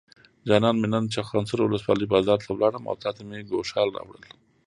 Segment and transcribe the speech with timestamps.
[0.47, 4.23] جان مې نن چخانسور ولسوالۍ بازار ته لاړم او تاته مې ګوښال راوړل.